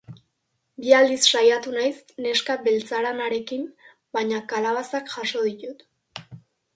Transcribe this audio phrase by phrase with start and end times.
[0.83, 3.67] Bi aldiz saiatu naiz neska beltzaranarekin,
[4.19, 5.85] baina kalabazak jaso ditut.